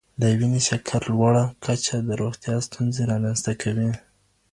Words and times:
د 0.21 0.23
وینې 0.39 0.61
شکر 0.67 1.01
لوړه 1.13 1.43
کچه 1.65 1.97
د 2.07 2.09
روغتیا 2.21 2.55
ستونزې 2.67 3.03
رامنځته 3.11 3.51
کوي. 3.61 3.91